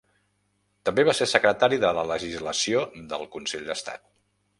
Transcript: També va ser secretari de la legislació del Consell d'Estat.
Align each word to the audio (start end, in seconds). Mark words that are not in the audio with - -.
També 0.87 1.03
va 1.09 1.13
ser 1.17 1.27
secretari 1.33 1.79
de 1.83 1.91
la 1.97 2.05
legislació 2.13 2.81
del 3.13 3.27
Consell 3.37 3.69
d'Estat. 3.73 4.05